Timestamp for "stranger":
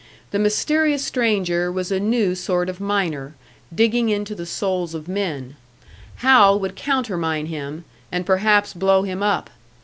1.05-1.71